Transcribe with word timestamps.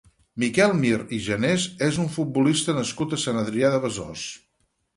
Miquel 0.43 0.71
Mir 0.77 0.93
i 1.17 1.19
Genés 1.25 1.67
és 1.89 2.01
un 2.05 2.09
futbolista 2.15 2.77
nascut 2.81 3.15
a 3.19 3.23
Sant 3.25 3.41
Adrià 3.45 3.73
de 3.77 3.83
Besòs. 3.87 4.29